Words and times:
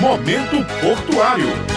Momento 0.00 0.64
Portuário. 0.80 1.75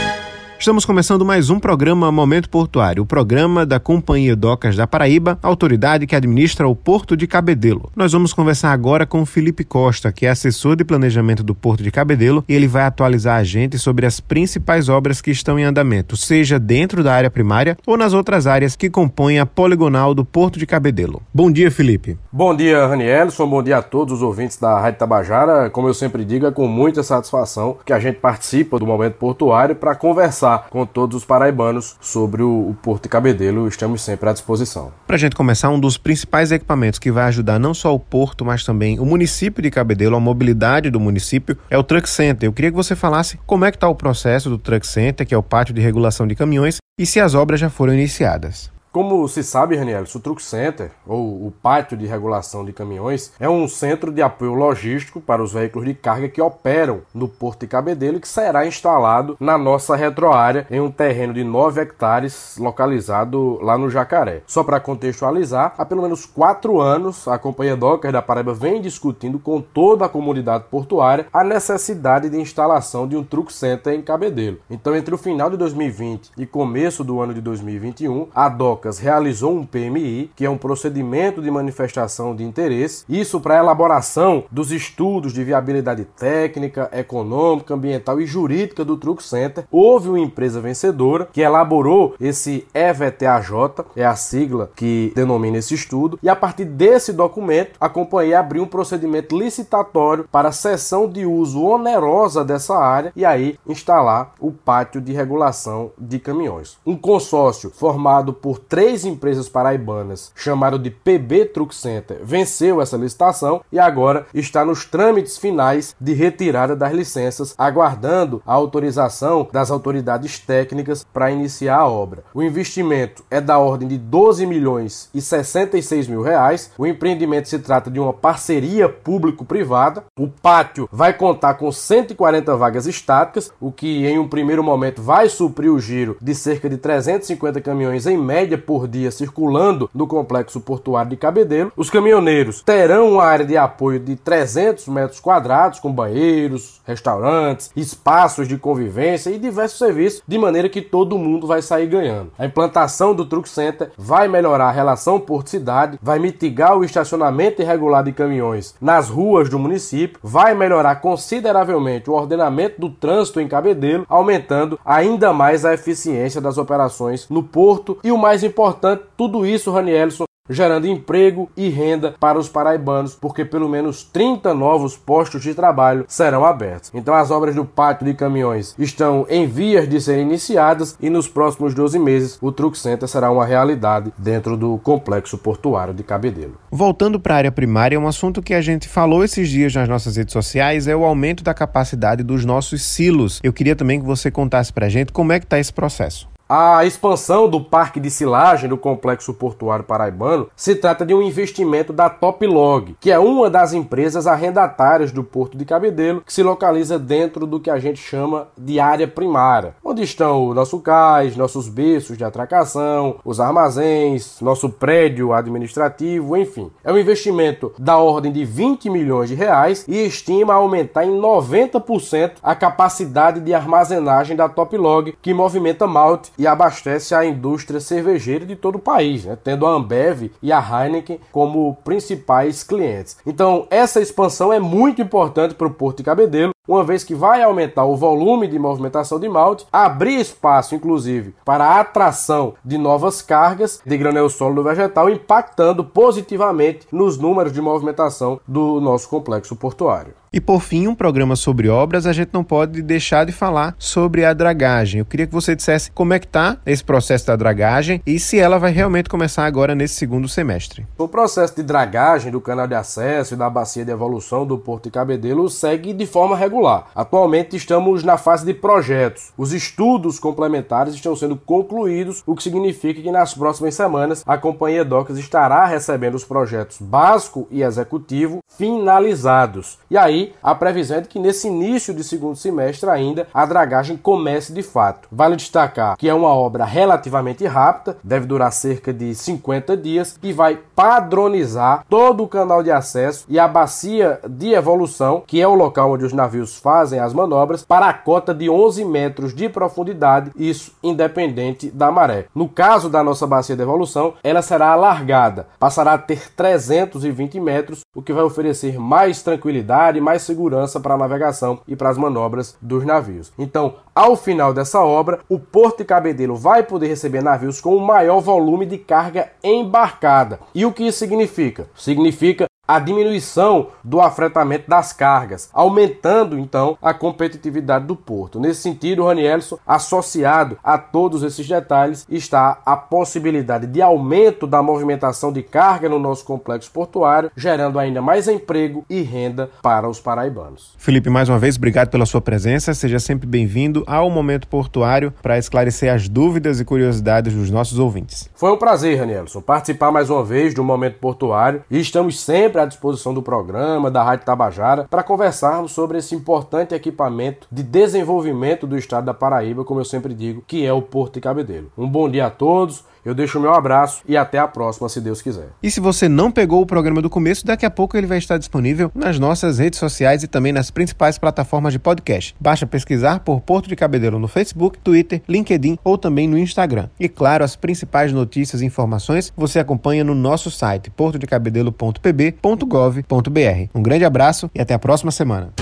Estamos 0.60 0.84
começando 0.84 1.24
mais 1.24 1.50
um 1.50 1.58
programa 1.58 2.12
Momento 2.12 2.50
Portuário, 2.50 3.04
o 3.04 3.06
programa 3.06 3.66
da 3.66 3.80
Companhia 3.80 4.36
Docas 4.36 4.76
da 4.76 4.86
Paraíba, 4.86 5.40
autoridade 5.42 6.06
que 6.06 6.14
administra 6.14 6.68
o 6.68 6.76
Porto 6.76 7.16
de 7.16 7.26
Cabedelo. 7.26 7.90
Nós 7.96 8.12
vamos 8.12 8.34
conversar 8.34 8.74
agora 8.74 9.06
com 9.06 9.22
o 9.22 9.26
Felipe 9.26 9.64
Costa, 9.64 10.12
que 10.12 10.26
é 10.26 10.30
assessor 10.30 10.76
de 10.76 10.84
planejamento 10.84 11.44
do 11.44 11.56
Porto 11.56 11.82
de 11.82 11.90
Cabedelo, 11.90 12.44
e 12.46 12.54
ele 12.54 12.68
vai 12.68 12.84
atualizar 12.84 13.38
a 13.40 13.44
gente 13.46 13.80
sobre 13.80 14.06
as 14.06 14.20
principais 14.20 14.90
obras 14.90 15.22
que 15.22 15.32
estão 15.32 15.58
em 15.58 15.64
andamento, 15.64 16.18
seja 16.18 16.60
dentro 16.60 17.06
da 17.06 17.14
área 17.14 17.32
primária 17.32 17.78
ou 17.88 17.96
nas 17.96 18.12
outras 18.12 18.46
áreas 18.46 18.76
que 18.76 18.90
compõem 18.90 19.40
a 19.40 19.46
poligonal 19.46 20.14
do 20.14 20.26
Porto 20.26 20.60
de 20.60 20.66
Cabedelo. 20.66 21.22
Bom 21.34 21.50
dia, 21.50 21.72
Felipe. 21.72 22.18
Bom 22.30 22.54
dia, 22.54 22.86
Ranielson. 22.86 23.48
Bom 23.48 23.64
dia 23.64 23.78
a 23.78 23.82
todos 23.82 24.16
os 24.16 24.22
ouvintes 24.22 24.58
da 24.58 24.78
Rádio 24.78 25.00
Tabajara. 25.00 25.70
Como 25.70 25.88
eu 25.88 25.94
sempre 25.94 26.26
digo, 26.26 26.48
é 26.48 26.52
com 26.52 26.68
muita 26.68 27.02
satisfação 27.02 27.78
que 27.86 27.94
a 27.94 28.00
gente 28.00 28.20
participa 28.20 28.78
do 28.78 28.86
Momento 28.86 29.14
Portuário 29.14 29.74
para 29.74 29.96
conversar 29.96 30.49
conversar 30.50 30.70
com 30.70 30.86
todos 30.86 31.18
os 31.18 31.26
paraibanos 31.26 31.96
sobre 32.02 32.42
o, 32.42 32.76
Porto 32.82 33.04
de 33.04 33.10
Cabedelo. 33.10 33.68
Estamos 33.68 34.02
sempre 34.02 34.30
à 34.30 34.34
disposição. 34.34 34.92
Para 35.06 35.16
a 35.16 35.20
gente 35.20 35.36
começar, 35.36 35.70
um 35.70 35.80
dos 35.80 35.98
principais 35.98 36.52
equipamentos 36.52 37.00
que 37.00 37.12
vai 37.12 37.26
ajudar 37.26 37.60
não 37.60 37.74
só 37.74 37.94
o 37.94 38.00
Porto, 38.00 38.44
mas 38.44 38.64
também 38.64 39.00
o 39.00 39.06
município 39.06 39.62
de 39.62 39.70
Cabedelo, 39.70 40.16
a 40.16 40.20
mobilidade 40.20 40.90
do 40.90 41.00
município, 41.00 41.58
é 41.70 41.78
o 41.78 41.84
Truck 41.84 42.10
Center. 42.10 42.48
Eu 42.48 42.54
queria 42.54 42.72
que 42.72 42.78
você 42.78 42.96
falasse 42.96 43.38
como 43.46 43.66
é 43.66 43.72
que 43.72 43.78
está 43.78 43.88
o 43.88 43.96
processo 43.96 44.50
do 44.50 44.58
Truck 44.58 44.88
Center, 44.88 45.28
que 45.28 45.34
é 45.34 45.38
o 45.38 45.44
pátio 45.44 45.74
de 45.74 45.82
regulação 45.82 46.26
de 46.26 46.36
caminhões, 46.36 46.78
e 46.98 47.06
se 47.06 47.20
as 47.20 47.36
obras 47.36 47.60
já 47.60 47.70
foram 47.70 47.94
iniciadas. 47.94 48.72
Como 48.92 49.28
se 49.28 49.44
sabe, 49.44 49.76
Raniel, 49.76 50.04
o 50.16 50.20
Truck 50.20 50.42
Center, 50.42 50.90
ou 51.06 51.46
o 51.46 51.54
Pátio 51.62 51.96
de 51.96 52.08
Regulação 52.08 52.66
de 52.66 52.74
Caminhões, 52.74 53.32
é 53.40 53.48
um 53.48 53.68
centro 53.68 54.12
de 54.12 54.20
apoio 54.20 54.56
logístico 54.56 55.22
para 55.22 55.44
os 55.44 55.54
veículos 55.54 55.88
de 55.88 55.94
carga 55.94 56.28
que 56.28 56.42
operam 56.42 57.02
no 57.14 57.28
Porto 57.28 57.60
de 57.60 57.68
Cabedelo 57.68 58.18
e 58.18 58.20
que 58.20 58.28
será 58.28 58.66
instalado 58.66 59.38
na 59.40 59.60
nossa 59.60 59.96
retroárea 59.96 60.66
em 60.72 60.82
um 60.82 60.90
terreno 60.90 61.36
de 61.36 61.44
9 61.44 61.82
hectares 61.82 62.58
localizado 62.58 63.60
lá 63.62 63.78
no 63.78 63.92
Jacaré. 63.92 64.42
Só 64.48 64.64
para 64.64 64.80
contextualizar, 64.80 65.76
há 65.78 65.86
pelo 65.86 66.02
menos 66.02 66.26
quatro 66.26 66.82
anos 66.82 67.28
a 67.28 67.38
Companhia 67.38 67.78
Docker 67.78 68.12
da 68.12 68.24
Paraíba 68.24 68.56
vem 68.56 68.82
discutindo 68.82 69.38
com 69.38 69.62
toda 69.62 70.06
a 70.06 70.10
comunidade 70.10 70.64
portuária 70.64 71.28
a 71.32 71.44
necessidade 71.44 72.28
de 72.28 72.42
instalação 72.42 73.08
de 73.08 73.16
um 73.16 73.24
Truck 73.24 73.54
Center 73.54 73.94
em 73.94 74.02
Cabedelo. 74.02 74.58
Então, 74.68 74.96
entre 74.96 75.14
o 75.14 75.18
final 75.18 75.52
de 75.52 75.58
2020 75.58 76.32
e 76.36 76.48
começo 76.48 77.04
do 77.04 77.22
ano 77.22 77.36
de 77.36 77.42
2021, 77.42 78.30
a 78.34 78.50
Docker 78.50 78.79
realizou 79.00 79.54
um 79.54 79.66
PMI, 79.66 80.32
que 80.36 80.46
é 80.46 80.50
um 80.50 80.58
procedimento 80.58 81.42
de 81.42 81.52
manifestação 81.52 82.36
de 82.36 82.44
interesse, 82.44 83.04
isso 83.10 83.40
para 83.40 83.58
elaboração 83.58 84.44
dos 84.52 84.72
estudos 84.72 85.34
de 85.34 85.44
viabilidade 85.44 86.06
técnica, 86.06 86.90
econômica, 86.94 87.74
ambiental 87.74 88.22
e 88.22 88.26
jurídica 88.26 88.86
do 88.86 88.98
Truck 88.98 89.22
Center. 89.24 89.66
Houve 89.72 90.10
uma 90.10 90.20
empresa 90.20 90.62
vencedora 90.62 91.28
que 91.32 91.42
elaborou 91.42 92.16
esse 92.20 92.66
EVTAJ, 92.74 93.50
é 93.96 94.06
a 94.06 94.16
sigla 94.16 94.72
que 94.76 95.12
denomina 95.16 95.58
esse 95.58 95.74
estudo, 95.74 96.20
e 96.22 96.30
a 96.30 96.36
partir 96.36 96.66
desse 96.66 97.12
documento, 97.12 97.78
a 97.80 97.90
companhia 97.90 98.40
abriu 98.40 98.64
um 98.64 98.68
procedimento 98.68 99.38
licitatório 99.38 100.26
para 100.32 100.52
cessão 100.52 101.10
de 101.10 101.26
uso 101.26 101.64
onerosa 101.64 102.44
dessa 102.44 102.78
área 102.78 103.12
e 103.16 103.26
aí 103.26 103.58
instalar 103.68 104.34
o 104.40 104.52
pátio 104.52 105.02
de 105.02 105.14
regulação 105.14 105.92
de 105.98 106.20
caminhões. 106.20 106.78
Um 106.86 106.96
consórcio 106.96 107.72
formado 107.72 108.34
por 108.34 108.60
três 108.70 109.04
empresas 109.04 109.50
paraibanas, 109.50 110.32
chamado 110.36 110.78
de 110.78 110.92
PB 110.92 111.46
Truck 111.46 111.74
Center, 111.74 112.20
venceu 112.24 112.80
essa 112.80 112.96
licitação 112.96 113.62
e 113.72 113.80
agora 113.80 114.28
está 114.32 114.64
nos 114.64 114.86
trâmites 114.86 115.40
finais 115.40 115.96
de 116.00 116.14
retirada 116.14 116.76
das 116.76 116.94
licenças, 116.94 117.56
aguardando 117.58 118.44
a 118.46 118.54
autorização 118.54 119.48
das 119.52 119.72
autoridades 119.72 120.38
técnicas 120.38 121.04
para 121.12 121.32
iniciar 121.32 121.80
a 121.80 121.88
obra. 121.88 122.24
O 122.32 122.44
investimento 122.44 123.24
é 123.32 123.42
da 123.42 123.58
ordem 123.58 123.88
de 123.88 123.98
12 123.98 124.46
milhões 124.46 125.10
e 125.14 125.20
66 125.20 126.08
mil 126.08 126.22
reais. 126.22 126.72
O 126.78 126.86
empreendimento 126.86 127.50
se 127.50 127.58
trata 127.58 127.90
de 127.90 128.00
uma 128.00 128.14
parceria 128.14 128.88
público-privada. 128.88 130.04
O 130.18 130.28
pátio 130.28 130.88
vai 130.92 131.14
contar 131.14 131.56
com 131.56 131.72
140 131.72 132.56
vagas 132.56 132.86
estáticas, 132.86 133.52
o 133.60 133.72
que 133.72 134.06
em 134.06 134.20
um 134.20 134.28
primeiro 134.28 134.64
momento 134.64 135.02
vai 135.02 135.28
suprir 135.28 135.72
o 135.72 135.80
giro 135.80 136.18
de 136.22 136.36
cerca 136.36 136.70
de 136.70 136.78
350 136.78 137.60
caminhões 137.62 138.06
em 138.06 138.18
média 138.18 138.59
por 138.60 138.88
dia 138.88 139.12
circulando 139.12 139.90
no 139.94 140.08
complexo 140.08 140.60
portuário 140.60 141.12
de 141.12 141.18
Cabedelo. 141.18 141.72
Os 141.76 141.90
caminhoneiros 141.90 142.62
terão 142.62 143.10
uma 143.14 143.24
área 143.24 143.46
de 143.46 143.58
apoio 143.58 144.00
de 144.00 144.16
300 144.16 144.88
metros 144.88 145.20
quadrados, 145.20 145.80
com 145.80 145.92
banheiros, 145.92 146.82
restaurantes, 146.86 147.72
espaços 147.76 148.48
de 148.48 148.58
convivência 148.58 149.30
e 149.30 149.40
diversos 149.40 149.78
serviços, 149.78 150.22
de 150.28 150.38
maneira 150.38 150.70
que 150.70 150.82
todo 150.82 151.18
mundo 151.18 151.48
vai 151.48 151.62
sair 151.62 151.88
ganhando. 151.88 152.32
A 152.38 152.46
implantação 152.46 153.14
do 153.14 153.26
Truck 153.26 153.48
Center 153.48 153.92
vai 153.98 154.28
melhorar 154.28 154.68
a 154.68 154.72
relação 154.72 155.20
porto-cidade, 155.20 156.00
vai 156.02 156.20
mitigar 156.20 156.78
o 156.78 156.84
estacionamento 156.84 157.62
irregular 157.62 158.04
de 158.04 158.12
caminhões 158.12 158.76
nas 158.80 159.10
ruas 159.10 159.50
do 159.50 159.60
município, 159.60 160.20
vai 160.24 160.54
melhorar 160.54 160.96
consideravelmente 160.96 162.10
o 162.10 162.14
ordenamento 162.14 162.80
do 162.80 162.90
trânsito 162.90 163.40
em 163.40 163.48
Cabedelo, 163.48 164.06
aumentando 164.10 164.80
ainda 164.86 165.34
mais 165.34 165.66
a 165.66 165.74
eficiência 165.74 166.42
das 166.42 166.58
operações 166.58 167.28
no 167.30 167.44
porto 167.44 167.98
e 168.04 168.12
o 168.12 168.18
mais 168.18 168.44
importante, 168.50 169.04
tudo 169.16 169.46
isso, 169.46 169.72
Ranielson, 169.72 170.26
gerando 170.50 170.88
emprego 170.88 171.50
e 171.56 171.70
renda 171.70 172.16
para 172.20 172.40
os 172.40 172.50
paraibanos, 172.50 173.14
porque 173.14 173.46
pelo 173.46 173.70
menos 173.70 174.04
30 174.04 174.54
novos 174.54 174.98
postos 174.98 175.44
de 175.44 175.54
trabalho 175.54 176.06
serão 176.08 176.44
abertos. 176.44 176.90
Então 176.94 177.14
as 177.14 177.30
obras 177.30 177.54
do 177.54 177.64
pátio 177.64 178.06
de 178.06 178.14
caminhões 178.16 178.76
estão 178.80 179.28
em 179.30 179.46
vias 179.46 179.88
de 179.88 180.02
serem 180.02 180.24
iniciadas 180.24 180.98
e 181.00 181.10
nos 181.10 181.28
próximos 181.28 181.74
12 181.74 182.00
meses 182.00 182.40
o 182.42 182.52
Truck 182.52 182.78
Center 182.78 183.08
será 183.08 183.32
uma 183.32 183.46
realidade 183.46 184.12
dentro 184.18 184.58
do 184.58 184.78
complexo 184.80 185.38
portuário 185.38 185.94
de 185.94 186.04
Cabedelo. 186.04 186.58
Voltando 186.72 187.20
para 187.20 187.36
a 187.36 187.38
área 187.38 187.52
primária, 187.52 188.00
um 188.00 188.08
assunto 188.08 188.42
que 188.42 188.54
a 188.54 188.62
gente 188.62 188.88
falou 188.88 189.24
esses 189.24 189.50
dias 189.50 189.76
nas 189.76 189.88
nossas 189.88 190.16
redes 190.16 190.34
sociais 190.34 190.88
é 190.88 190.96
o 190.96 191.06
aumento 191.06 191.44
da 191.44 191.54
capacidade 191.54 192.24
dos 192.24 192.44
nossos 192.44 192.82
silos. 192.82 193.40
Eu 193.44 193.54
queria 193.54 193.76
também 193.76 194.00
que 194.00 194.06
você 194.06 194.32
contasse 194.32 194.74
para 194.74 194.88
a 194.88 194.90
gente 194.90 195.12
como 195.12 195.32
é 195.32 195.40
que 195.40 195.46
está 195.46 195.60
esse 195.60 195.72
processo. 195.72 196.28
A 196.52 196.84
expansão 196.84 197.48
do 197.48 197.62
parque 197.62 198.00
de 198.00 198.10
silagem 198.10 198.68
do 198.68 198.76
complexo 198.76 199.32
portuário 199.36 199.86
paraibano 199.86 200.50
se 200.56 200.74
trata 200.74 201.06
de 201.06 201.14
um 201.14 201.22
investimento 201.22 201.94
da 201.94 202.10
Toplog, 202.10 202.96
que 203.00 203.12
é 203.12 203.20
uma 203.20 203.52
das 203.52 203.72
empresas 203.72 204.26
arrendatárias 204.26 205.12
do 205.12 205.24
Porto 205.24 205.56
de 205.56 205.64
Cabedelo, 205.64 206.22
que 206.22 206.34
se 206.34 206.42
localiza 206.42 206.98
dentro 206.98 207.46
do 207.46 207.60
que 207.60 207.70
a 207.70 207.78
gente 207.78 208.02
chama 208.02 208.48
de 208.58 208.80
área 208.80 209.08
primária, 209.08 209.76
onde 209.86 210.02
estão 210.02 210.44
o 210.48 210.56
nosso 210.56 210.80
cais, 210.80 211.38
nossos 211.38 211.70
berços 211.70 212.18
de 212.18 212.24
atracação, 212.24 213.18
os 213.24 213.40
armazéns, 213.40 214.42
nosso 214.42 214.70
prédio 214.70 215.34
administrativo, 215.34 216.36
enfim. 216.36 216.72
É 216.84 216.92
um 216.92 216.98
investimento 216.98 217.72
da 217.78 218.00
ordem 218.00 218.32
de 218.32 218.44
20 218.44 218.90
milhões 218.90 219.30
de 219.30 219.36
reais 219.36 219.86
e 219.88 220.04
estima 220.04 220.56
aumentar 220.56 221.06
em 221.06 221.16
90% 221.16 222.38
a 222.42 222.56
capacidade 222.56 223.40
de 223.40 223.54
armazenagem 223.54 224.36
da 224.36 224.50
Toplog, 224.50 225.16
que 225.22 225.32
movimenta 225.32 225.86
malte 225.86 226.32
e 226.40 226.48
abastece 226.48 227.14
a 227.14 227.26
indústria 227.26 227.82
cervejeira 227.82 228.46
de 228.46 228.56
todo 228.56 228.76
o 228.76 228.80
país, 228.80 229.26
né? 229.26 229.38
tendo 229.44 229.68
a 229.68 229.72
Ambev 229.72 230.32
e 230.42 230.52
a 230.54 230.60
Heineken 230.60 231.20
como 231.32 231.76
principais 231.84 232.64
clientes. 232.64 233.18
Então, 233.26 233.68
essa 233.70 234.00
expansão 234.00 234.54
é 234.54 234.60
muito 234.60 235.02
importante 235.02 235.54
para 235.54 235.68
o 235.68 235.74
Porto 235.74 235.98
de 235.98 236.04
Cabedelo, 236.04 236.54
uma 236.70 236.84
vez 236.84 237.04
que 237.04 237.16
vai 237.16 237.42
aumentar 237.42 237.84
o 237.86 237.96
volume 237.96 238.48
de 238.48 238.60
movimentação 238.60 239.20
de 239.20 239.28
malte, 239.28 239.66
abrir 239.72 240.20
espaço, 240.20 240.76
inclusive, 240.76 241.34
para 241.44 241.66
a 241.66 241.80
atração 241.80 242.54
de 242.64 242.78
novas 242.78 243.24
cargas 243.24 243.82
de 243.84 243.98
granel 243.98 244.30
sólido 244.30 244.64
vegetal, 244.64 245.10
impactando 245.10 245.84
positivamente 245.84 246.88
nos 246.92 247.18
números 247.18 247.52
de 247.52 247.60
movimentação 247.60 248.40
do 248.48 248.80
nosso 248.80 249.10
complexo 249.10 249.56
portuário. 249.56 250.14
E 250.32 250.40
por 250.40 250.62
fim, 250.62 250.88
um 250.88 250.94
programa 250.94 251.36
sobre 251.36 251.70
obras, 251.70 252.06
a 252.06 252.14
gente 252.14 252.30
não 252.32 252.44
pode 252.44 252.84
deixar 252.84 253.26
de 253.26 253.32
falar 253.32 253.76
sobre 253.80 254.24
a 254.24 254.32
dragagem. 254.32 255.00
Eu 255.00 255.06
queria 255.06 255.26
que 255.26 255.34
você 255.34 255.56
dissesse 255.56 255.90
como 255.92 256.14
é 256.14 256.20
que 256.20 256.28
está 256.28 256.58
esse 256.66 256.84
processo 256.84 257.26
da 257.26 257.36
dragagem 257.36 258.00
e 258.06 258.20
se 258.20 258.38
ela 258.38 258.60
vai 258.60 258.72
realmente 258.72 259.10
começar 259.10 259.46
agora 259.46 259.74
nesse 259.74 259.96
segundo 259.96 260.28
semestre. 260.28 260.86
O 260.98 261.08
processo 261.08 261.56
de 261.56 261.64
dragagem 261.64 262.32
do 262.32 262.40
canal 262.40 262.68
de 262.68 262.76
acesso 262.76 263.34
e 263.34 263.38
da 263.38 263.50
bacia 263.50 263.84
de 263.84 263.92
evolução 263.92 264.46
do 264.46 264.58
Porto 264.58 264.84
de 264.84 264.92
Cabedelo 264.92 265.50
segue 265.50 265.94
de 265.94 266.06
forma 266.06 266.36
regular. 266.36 266.88
Atualmente 266.94 267.56
estamos 267.56 268.04
na 268.04 268.18
fase 268.18 268.46
de 268.46 268.54
projetos. 268.54 269.34
Os 269.36 269.52
estudos 269.52 270.20
complementares 270.20 270.94
estão 270.94 271.16
sendo 271.16 271.36
concluídos, 271.36 272.22
o 272.26 272.36
que 272.36 272.44
significa 272.44 273.02
que 273.02 273.12
nas 273.12 273.34
próximas 273.34 273.74
semanas 273.74 274.24
a 274.28 274.38
companhia 274.38 274.86
Docas 274.86 275.18
estará 275.18 275.66
recebendo 275.66 276.16
os 276.16 276.24
projetos 276.24 276.78
básico 276.80 277.48
e 277.50 277.64
executivo 277.64 278.44
finalizados. 278.48 279.80
E 279.90 279.98
aí 279.98 280.19
A 280.42 280.56
previsão 280.56 280.98
é 280.98 281.02
de 281.02 281.08
que 281.08 281.20
nesse 281.20 281.48
início 281.48 281.94
de 281.94 282.04
segundo 282.04 282.36
semestre 282.36 282.90
ainda 282.90 283.28
a 283.34 283.46
dragagem 283.46 283.98
comece 283.98 284.54
de 284.54 284.64
fato. 284.64 285.08
Vale 285.12 285.36
destacar 285.36 285.98
que 285.98 286.10
é 286.10 286.14
uma 286.14 286.30
obra 286.30 286.66
relativamente 286.66 287.46
rápida, 287.46 287.98
deve 288.04 288.26
durar 288.26 288.52
cerca 288.52 288.94
de 288.94 289.14
50 289.14 289.76
dias 289.76 290.18
e 290.22 290.32
vai 290.32 290.58
padronizar 290.76 291.86
todo 291.90 292.24
o 292.24 292.28
canal 292.28 292.64
de 292.64 292.72
acesso 292.72 293.26
e 293.28 293.38
a 293.40 293.48
bacia 293.48 294.20
de 294.28 294.54
evolução, 294.54 295.24
que 295.26 295.42
é 295.42 295.48
o 295.48 295.56
local 295.56 295.92
onde 295.92 296.06
os 296.06 296.14
navios 296.14 296.58
fazem 296.58 297.00
as 297.00 297.14
manobras, 297.14 297.64
para 297.64 297.88
a 297.88 297.94
cota 297.94 298.34
de 298.34 298.50
11 298.50 298.86
metros 298.86 299.34
de 299.34 299.50
profundidade, 299.50 300.32
isso 300.36 300.72
independente 300.82 301.70
da 301.70 301.92
maré. 301.92 302.26
No 302.34 302.48
caso 302.48 302.90
da 302.90 303.04
nossa 303.04 303.28
bacia 303.28 303.56
de 303.56 303.62
evolução, 303.62 304.14
ela 304.24 304.42
será 304.42 304.72
alargada, 304.72 305.48
passará 305.60 305.94
a 305.94 305.98
ter 305.98 306.32
320 306.34 307.40
metros, 307.40 307.82
o 307.94 308.02
que 308.02 308.14
vai 308.14 308.24
oferecer 308.24 308.80
mais 308.80 309.22
tranquilidade 309.22 310.00
mais 310.10 310.24
segurança 310.24 310.80
para 310.80 310.96
a 310.96 310.98
navegação 310.98 311.60
e 311.68 311.76
para 311.76 311.90
as 311.90 311.98
manobras 311.98 312.58
dos 312.60 312.84
navios. 312.84 313.32
Então, 313.38 313.76
ao 313.94 314.16
final 314.16 314.52
dessa 314.52 314.82
obra, 314.82 315.20
o 315.30 315.38
Porto 315.38 315.80
de 315.80 315.86
Cabedelo 315.86 316.36
vai 316.36 316.64
poder 316.64 316.88
receber 316.88 317.22
navios 317.22 317.62
com 317.62 317.76
o 317.76 317.86
maior 317.86 318.20
volume 318.20 318.66
de 318.66 318.80
carga 318.80 319.30
embarcada. 319.44 320.40
E 320.56 320.66
o 320.66 320.74
que 320.74 320.88
isso 320.88 320.98
significa? 320.98 321.70
Significa 321.76 322.49
a 322.70 322.78
diminuição 322.78 323.70
do 323.84 324.00
afretamento 324.00 324.70
das 324.70 324.94
cargas, 324.94 325.50
aumentando 325.52 326.38
então 326.38 326.78
a 326.80 326.94
competitividade 326.94 327.88
do 327.88 327.96
porto. 327.96 328.40
Nesse 328.40 328.62
sentido, 328.62 329.08
Ranielson, 329.08 329.58
associado 329.66 330.56
a 330.64 330.78
todos 330.78 331.24
esses 331.24 331.48
detalhes, 331.48 332.06
está 332.08 332.62
a 332.64 332.78
possibilidade 332.78 333.66
de 333.66 333.82
aumento 333.82 334.46
da 334.46 334.62
movimentação 334.62 335.34
de 335.34 335.42
carga 335.42 335.90
no 335.90 335.98
nosso 335.98 336.24
complexo 336.24 336.70
portuário, 336.70 337.32
gerando 337.36 337.80
ainda 337.80 338.04
mais 338.04 338.28
emprego 338.28 338.86
e 338.88 339.02
renda 339.02 339.50
para 339.64 339.90
os 339.90 340.00
paraibanos. 340.00 340.76
Felipe, 340.78 341.10
mais 341.10 341.28
uma 341.28 341.40
vez, 341.40 341.58
obrigado 341.58 341.90
pela 341.90 342.06
sua 342.06 342.22
presença. 342.22 342.76
Seja 342.76 343.00
sempre 343.00 343.28
bem-vindo 343.28 343.84
ao 343.88 344.12
Momento 344.12 344.48
Portuário 344.48 345.12
para 345.24 345.40
esclarecer 345.40 345.92
as 345.92 346.08
dúvidas 346.08 346.60
e 346.60 346.66
curiosidades 346.66 347.34
dos 347.34 347.50
nossos 347.50 347.80
ouvintes. 347.80 348.30
Foi 348.36 348.52
um 348.52 348.58
prazer, 348.58 349.00
Ranielson, 349.00 349.42
participar 349.42 349.92
mais 349.92 350.12
uma 350.12 350.24
vez 350.24 350.54
do 350.54 350.64
Momento 350.64 351.00
Portuário 351.00 351.64
e 351.72 351.80
estamos 351.80 352.20
sempre 352.20 352.59
sempre 352.60 352.62
à 352.62 352.66
disposição 352.66 353.14
do 353.14 353.22
programa, 353.22 353.90
da 353.90 354.04
Rádio 354.04 354.26
Tabajara, 354.26 354.86
para 354.90 355.04
conversarmos 355.04 355.72
sobre 355.72 355.98
esse 355.98 356.14
importante 356.14 356.76
equipamento 356.76 357.48
de 357.52 357.64
desenvolvimento 357.64 358.68
do 358.68 358.78
estado 358.78 359.06
da 359.06 359.14
Paraíba, 359.14 359.64
como 359.64 359.80
eu 359.80 359.86
sempre 359.86 360.14
digo, 360.14 360.44
que 360.46 360.66
é 360.66 360.74
o 360.74 360.82
Porto 360.82 361.16
de 361.16 361.22
Cabedelo. 361.22 361.72
Um 361.78 361.88
bom 361.88 362.10
dia 362.10 362.28
a 362.28 362.30
todos. 362.30 362.84
Eu 363.06 363.14
deixo 363.14 363.40
o 363.40 363.42
meu 363.42 363.54
abraço 363.54 364.02
e 364.08 364.18
até 364.18 364.38
a 364.38 364.48
próxima, 364.48 364.90
se 364.90 365.02
Deus 365.02 365.22
quiser. 365.22 365.50
E 365.62 365.72
se 365.72 365.80
você 365.80 366.10
não 366.10 366.32
pegou 366.32 366.62
o 366.62 366.66
programa 366.66 367.02
do 367.02 367.10
começo, 367.10 367.46
daqui 367.46 367.66
a 367.66 367.70
pouco 367.70 367.98
ele 367.98 368.08
vai 368.08 368.18
estar 368.18 368.38
disponível 368.38 368.92
nas 368.94 369.20
nossas 369.20 369.60
redes 369.60 369.80
sociais 369.80 370.24
e 370.24 370.28
também 370.28 370.52
nas 370.52 370.72
principais 370.72 371.18
plataformas 371.18 371.72
de 371.74 371.80
podcast. 371.80 372.36
Basta 372.40 372.68
pesquisar 372.68 373.20
por 373.22 373.42
Porto 373.42 373.68
de 373.68 373.76
Cabedelo 373.76 374.20
no 374.20 374.28
Facebook, 374.28 374.78
Twitter, 374.80 375.22
LinkedIn 375.28 375.78
ou 375.84 375.98
também 375.98 376.28
no 376.28 376.38
Instagram. 376.38 376.90
E 377.00 377.08
claro, 377.08 377.44
as 377.44 377.56
principais 377.56 378.12
notícias 378.12 378.62
e 378.62 378.66
informações 378.66 379.32
você 379.36 379.60
acompanha 379.60 380.04
no 380.04 380.16
nosso 380.16 380.52
site 380.52 380.90
portodecabedelo.pb.gov.br. 380.90 383.70
Um 383.74 383.82
grande 383.82 384.06
abraço 384.06 384.50
e 384.54 384.62
até 384.62 384.74
a 384.74 384.80
próxima 384.80 385.12
semana. 385.12 385.54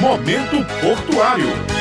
Momento 0.00 0.56
Portuário. 0.80 1.71